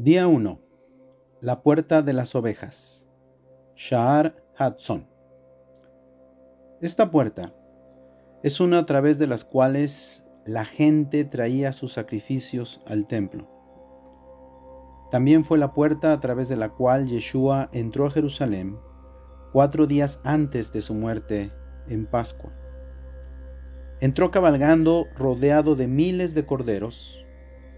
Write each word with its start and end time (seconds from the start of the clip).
Día 0.00 0.28
1. 0.28 0.60
La 1.40 1.60
puerta 1.64 2.02
de 2.02 2.12
las 2.12 2.36
ovejas. 2.36 3.08
Sha'ar 3.74 4.36
Hudson. 4.56 5.08
Esta 6.80 7.10
puerta 7.10 7.52
es 8.44 8.60
una 8.60 8.78
a 8.78 8.86
través 8.86 9.18
de 9.18 9.26
las 9.26 9.42
cuales 9.42 10.22
la 10.46 10.64
gente 10.64 11.24
traía 11.24 11.72
sus 11.72 11.94
sacrificios 11.94 12.80
al 12.86 13.08
templo. 13.08 13.50
También 15.10 15.44
fue 15.44 15.58
la 15.58 15.74
puerta 15.74 16.12
a 16.12 16.20
través 16.20 16.48
de 16.48 16.54
la 16.54 16.68
cual 16.68 17.08
Yeshua 17.08 17.68
entró 17.72 18.06
a 18.06 18.12
Jerusalén 18.12 18.78
cuatro 19.52 19.88
días 19.88 20.20
antes 20.22 20.72
de 20.72 20.80
su 20.80 20.94
muerte 20.94 21.50
en 21.88 22.06
Pascua. 22.06 22.52
Entró 23.98 24.30
cabalgando 24.30 25.08
rodeado 25.16 25.74
de 25.74 25.88
miles 25.88 26.34
de 26.34 26.46
corderos 26.46 27.26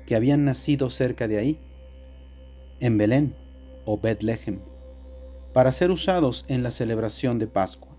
que 0.04 0.16
habían 0.16 0.44
nacido 0.44 0.90
cerca 0.90 1.26
de 1.26 1.38
ahí, 1.38 1.69
en 2.80 2.98
Belén 2.98 3.34
o 3.84 3.98
Betlehem, 3.98 4.60
para 5.52 5.72
ser 5.72 5.90
usados 5.90 6.44
en 6.48 6.62
la 6.62 6.70
celebración 6.70 7.38
de 7.38 7.46
Pascua. 7.46 7.96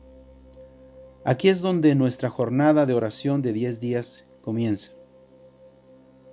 Aquí 1.23 1.49
es 1.49 1.61
donde 1.61 1.95
nuestra 1.95 2.29
jornada 2.29 2.85
de 2.85 2.93
oración 2.93 3.41
de 3.41 3.53
diez 3.53 3.79
días 3.79 4.25
comienza. 4.43 4.91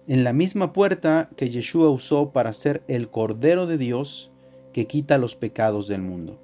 En 0.06 0.24
la 0.24 0.32
misma 0.32 0.72
puerta 0.72 1.28
que 1.36 1.50
Yeshua 1.50 1.90
usó 1.90 2.30
para 2.32 2.54
ser 2.54 2.82
el 2.88 3.10
Cordero 3.10 3.66
de 3.66 3.76
Dios 3.76 4.30
que 4.72 4.86
quita 4.86 5.18
los 5.18 5.36
pecados 5.36 5.88
del 5.88 6.00
mundo. 6.00 6.40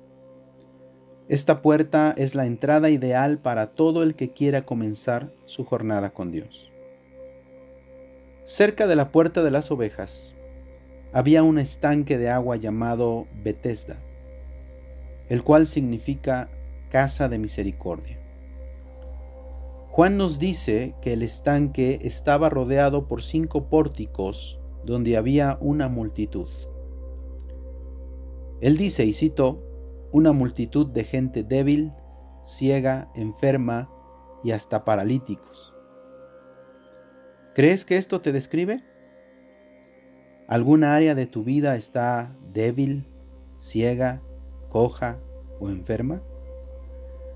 Esta 1.29 1.63
puerta 1.63 2.15
es 2.19 2.35
la 2.35 2.45
entrada 2.45 2.91
ideal 2.91 3.39
para 3.39 3.69
todo 3.69 4.03
el 4.03 4.15
que 4.15 4.33
quiera 4.33 4.67
comenzar 4.67 5.31
su 5.47 5.65
jornada 5.65 6.11
con 6.11 6.31
Dios. 6.31 6.71
Cerca 8.45 8.87
de 8.87 8.97
la 8.97 9.11
puerta 9.11 9.43
de 9.43 9.51
las 9.51 9.71
ovejas 9.71 10.35
había 11.15 11.45
un 11.45 11.61
estanque 11.61 12.19
de 12.19 12.29
agua 12.29 12.57
llamado 12.57 13.29
Bethesda, 13.45 14.03
el 15.29 15.45
cual 15.45 15.67
significa 15.67 16.51
casa 16.91 17.29
de 17.29 17.39
misericordia. 17.39 18.19
Juan 19.91 20.17
nos 20.17 20.41
dice 20.41 20.97
que 21.01 21.13
el 21.13 21.23
estanque 21.23 22.01
estaba 22.03 22.51
rodeado 22.51 23.07
por 23.07 23.23
cinco 23.23 23.69
pórticos 23.69 24.59
donde 24.85 25.17
había 25.17 25.57
una 25.61 25.89
multitud. 25.89 26.49
Él 28.61 28.77
dice, 28.77 29.05
y 29.05 29.13
cito, 29.13 29.63
una 30.11 30.33
multitud 30.33 30.89
de 30.89 31.05
gente 31.05 31.45
débil, 31.45 31.93
ciega, 32.45 33.09
enferma 33.15 33.89
y 34.43 34.51
hasta 34.51 34.85
paralíticos. 34.85 35.73
¿Crees 37.55 37.85
que 37.85 37.99
esto 37.99 38.21
te 38.21 38.33
describe? 38.33 38.83
¿Alguna 40.47 40.95
área 40.95 41.15
de 41.15 41.27
tu 41.27 41.43
vida 41.43 41.75
está 41.77 42.37
débil, 42.53 43.07
ciega, 43.59 44.21
coja 44.69 45.19
o 45.59 45.71
enferma? 45.71 46.21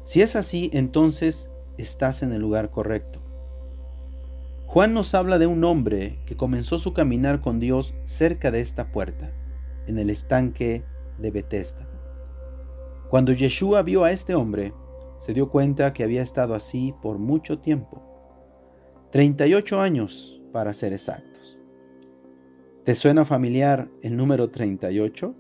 Si 0.05 0.21
es 0.21 0.37
así, 0.37 0.71
entonces 0.75 1.51
estás 1.79 2.23
en 2.23 2.33
el 2.33 2.43
lugar 2.43 2.71
correcto. 2.71 3.21
Juan 4.67 4.93
nos 4.93 5.15
habla 5.15 5.39
de 5.39 5.47
un 5.47 5.65
hombre 5.65 6.19
que 6.27 6.37
comenzó 6.37 6.79
su 6.79 6.93
caminar 6.93 7.41
con 7.41 7.59
Dios 7.61 7.95
cerca 8.05 8.51
de 8.51 8.61
esta 8.61 8.93
puerta, 8.93 9.33
en 9.87 9.99
el 9.99 10.11
estanque 10.11 10.85
de 11.17 11.31
Bethesda. 11.31 11.89
Cuando 13.09 13.33
Yeshua 13.33 13.81
vio 13.81 14.05
a 14.05 14.13
este 14.13 14.35
hombre, 14.35 14.75
se 15.19 15.33
dio 15.33 15.49
cuenta 15.49 15.95
que 15.95 16.05
había 16.05 16.23
estado 16.23 16.55
así 16.55 16.95
por 17.01 17.17
mucho 17.19 17.59
tiempo, 17.59 18.03
38 19.13 19.81
años 19.81 20.43
para 20.53 20.75
ser 20.75 20.93
exactos. 20.93 21.58
¿Te 22.89 22.95
suena 22.95 23.27
familiar 23.27 23.91
el 24.01 24.17
número 24.17 24.49
38? 24.49 25.35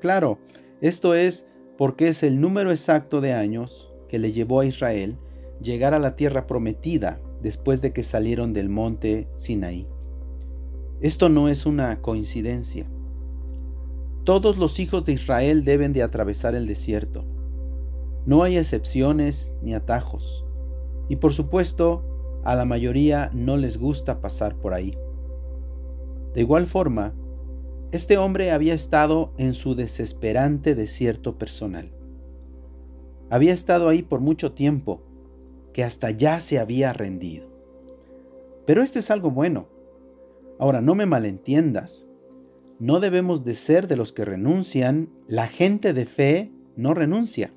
Claro, 0.00 0.38
esto 0.80 1.16
es 1.16 1.44
porque 1.76 2.06
es 2.06 2.22
el 2.22 2.40
número 2.40 2.70
exacto 2.70 3.20
de 3.20 3.32
años 3.32 3.92
que 4.08 4.20
le 4.20 4.30
llevó 4.30 4.60
a 4.60 4.64
Israel 4.64 5.18
llegar 5.60 5.92
a 5.92 5.98
la 5.98 6.14
tierra 6.14 6.46
prometida 6.46 7.20
después 7.42 7.80
de 7.80 7.92
que 7.92 8.04
salieron 8.04 8.52
del 8.52 8.68
monte 8.68 9.26
Sinaí. 9.34 9.88
Esto 11.00 11.28
no 11.28 11.48
es 11.48 11.66
una 11.66 12.00
coincidencia. 12.00 12.86
Todos 14.22 14.56
los 14.56 14.78
hijos 14.78 15.04
de 15.04 15.14
Israel 15.14 15.64
deben 15.64 15.92
de 15.92 16.04
atravesar 16.04 16.54
el 16.54 16.68
desierto. 16.68 17.24
No 18.24 18.44
hay 18.44 18.56
excepciones 18.56 19.52
ni 19.62 19.74
atajos. 19.74 20.44
Y 21.08 21.16
por 21.16 21.32
supuesto, 21.32 22.40
a 22.44 22.54
la 22.54 22.64
mayoría 22.64 23.32
no 23.34 23.56
les 23.56 23.78
gusta 23.78 24.20
pasar 24.20 24.54
por 24.54 24.74
ahí. 24.74 24.96
De 26.34 26.40
igual 26.40 26.66
forma, 26.66 27.14
este 27.92 28.16
hombre 28.16 28.52
había 28.52 28.72
estado 28.72 29.34
en 29.36 29.52
su 29.52 29.74
desesperante 29.74 30.74
desierto 30.74 31.36
personal. 31.36 31.92
Había 33.28 33.52
estado 33.52 33.88
ahí 33.88 34.02
por 34.02 34.20
mucho 34.20 34.52
tiempo 34.52 35.02
que 35.72 35.84
hasta 35.84 36.10
ya 36.10 36.40
se 36.40 36.58
había 36.58 36.92
rendido. 36.92 37.48
Pero 38.66 38.82
esto 38.82 38.98
es 38.98 39.10
algo 39.10 39.30
bueno. 39.30 39.68
Ahora, 40.58 40.80
no 40.80 40.94
me 40.94 41.06
malentiendas. 41.06 42.06
No 42.78 43.00
debemos 43.00 43.44
de 43.44 43.54
ser 43.54 43.88
de 43.88 43.96
los 43.96 44.12
que 44.12 44.24
renuncian. 44.24 45.10
La 45.26 45.46
gente 45.46 45.92
de 45.92 46.06
fe 46.06 46.52
no 46.76 46.94
renuncia. 46.94 47.52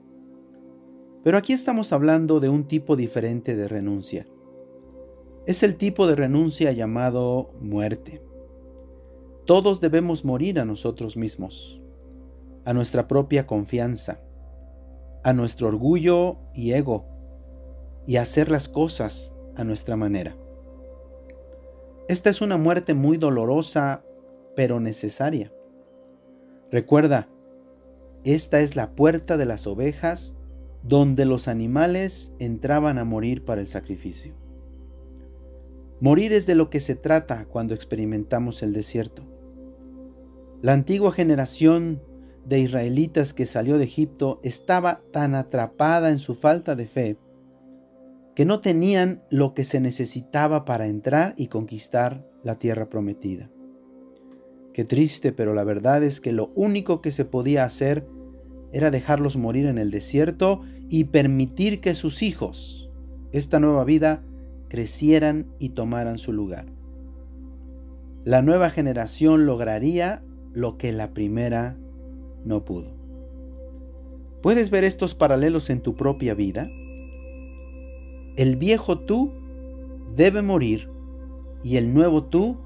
Pero 1.23 1.37
aquí 1.37 1.53
estamos 1.53 1.91
hablando 1.93 2.39
de 2.39 2.49
un 2.49 2.67
tipo 2.67 2.95
diferente 2.95 3.55
de 3.55 3.67
renuncia. 3.67 4.27
Es 5.45 5.63
el 5.63 5.75
tipo 5.75 6.07
de 6.07 6.15
renuncia 6.15 6.71
llamado 6.71 7.51
muerte. 7.61 8.21
Todos 9.45 9.79
debemos 9.79 10.25
morir 10.25 10.59
a 10.59 10.65
nosotros 10.65 11.17
mismos, 11.17 11.79
a 12.65 12.73
nuestra 12.73 13.07
propia 13.07 13.45
confianza, 13.45 14.19
a 15.23 15.33
nuestro 15.33 15.67
orgullo 15.67 16.37
y 16.55 16.71
ego, 16.71 17.05
y 18.07 18.15
hacer 18.17 18.49
las 18.49 18.67
cosas 18.67 19.33
a 19.55 19.63
nuestra 19.63 19.95
manera. 19.95 20.35
Esta 22.07 22.31
es 22.31 22.41
una 22.41 22.57
muerte 22.57 22.95
muy 22.95 23.17
dolorosa, 23.17 24.03
pero 24.55 24.79
necesaria. 24.79 25.51
Recuerda, 26.71 27.27
esta 28.23 28.61
es 28.61 28.75
la 28.75 28.95
puerta 28.95 29.37
de 29.37 29.45
las 29.45 29.67
ovejas 29.67 30.35
donde 30.81 31.25
los 31.25 31.47
animales 31.47 32.33
entraban 32.39 32.97
a 32.97 33.05
morir 33.05 33.45
para 33.45 33.61
el 33.61 33.67
sacrificio. 33.67 34.33
Morir 35.99 36.33
es 36.33 36.47
de 36.47 36.55
lo 36.55 36.71
que 36.71 36.79
se 36.79 36.95
trata 36.95 37.45
cuando 37.45 37.75
experimentamos 37.75 38.63
el 38.63 38.73
desierto. 38.73 39.34
La 40.65 40.73
antigua 40.73 41.11
generación 41.11 42.01
de 42.43 42.59
israelitas 42.59 43.35
que 43.35 43.45
salió 43.45 43.77
de 43.77 43.83
Egipto 43.83 44.39
estaba 44.41 45.01
tan 45.13 45.35
atrapada 45.35 46.09
en 46.09 46.17
su 46.17 46.33
falta 46.33 46.75
de 46.75 46.87
fe 46.87 47.17
que 48.33 48.45
no 48.45 48.61
tenían 48.61 49.21
lo 49.29 49.53
que 49.53 49.63
se 49.63 49.79
necesitaba 49.79 50.65
para 50.65 50.87
entrar 50.87 51.35
y 51.37 51.49
conquistar 51.49 52.19
la 52.43 52.55
tierra 52.55 52.89
prometida. 52.89 53.51
Qué 54.73 54.85
triste, 54.85 55.31
pero 55.31 55.53
la 55.53 55.63
verdad 55.63 56.01
es 56.01 56.19
que 56.19 56.31
lo 56.31 56.51
único 56.55 56.99
que 56.99 57.11
se 57.11 57.25
podía 57.25 57.63
hacer 57.63 58.07
era 58.71 58.89
dejarlos 58.89 59.37
morir 59.37 59.67
en 59.67 59.77
el 59.77 59.91
desierto 59.91 60.63
y 60.89 61.03
permitir 61.03 61.79
que 61.79 61.93
sus 61.93 62.23
hijos, 62.23 62.89
esta 63.31 63.59
nueva 63.59 63.83
vida, 63.83 64.23
crecieran 64.67 65.45
y 65.59 65.75
tomaran 65.75 66.17
su 66.17 66.33
lugar. 66.33 66.65
La 68.23 68.41
nueva 68.41 68.71
generación 68.71 69.45
lograría 69.45 70.23
lo 70.55 70.77
que 70.77 70.91
la 70.91 71.13
primera 71.13 71.77
no 72.45 72.65
pudo. 72.65 72.95
¿Puedes 74.41 74.69
ver 74.69 74.83
estos 74.83 75.13
paralelos 75.13 75.69
en 75.69 75.81
tu 75.81 75.95
propia 75.95 76.33
vida? 76.33 76.67
El 78.37 78.55
viejo 78.55 78.99
tú 78.99 79.31
debe 80.15 80.41
morir 80.41 80.89
y 81.63 81.77
el 81.77 81.93
nuevo 81.93 82.23
tú 82.23 82.57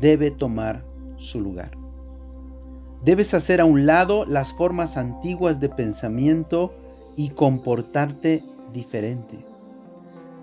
debe 0.00 0.30
tomar 0.30 0.84
su 1.16 1.40
lugar. 1.40 1.72
Debes 3.04 3.34
hacer 3.34 3.60
a 3.60 3.64
un 3.64 3.86
lado 3.86 4.24
las 4.26 4.52
formas 4.54 4.96
antiguas 4.96 5.60
de 5.60 5.68
pensamiento 5.68 6.72
y 7.16 7.30
comportarte 7.30 8.42
diferente. 8.72 9.38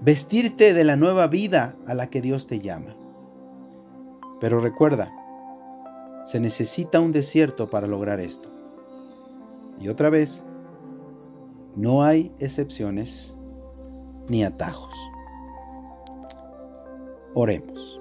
Vestirte 0.01 0.73
de 0.73 0.83
la 0.83 0.95
nueva 0.95 1.27
vida 1.27 1.75
a 1.87 1.93
la 1.93 2.09
que 2.09 2.21
Dios 2.21 2.47
te 2.47 2.59
llama. 2.59 2.93
Pero 4.39 4.59
recuerda, 4.61 5.11
se 6.29 6.39
necesita 6.39 6.99
un 6.99 7.11
desierto 7.11 7.71
para 7.71 7.87
lograr 7.87 8.19
esto. 8.19 8.49
Y 9.81 9.89
otra 9.89 10.11
vez, 10.11 10.43
no 11.75 12.03
hay 12.03 12.31
excepciones 12.37 13.33
ni 14.27 14.43
atajos. 14.43 14.93
Oremos. 17.33 17.98